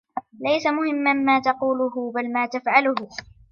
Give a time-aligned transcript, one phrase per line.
[0.41, 2.95] ليس مهما ما تقوله، بل ما تفعله.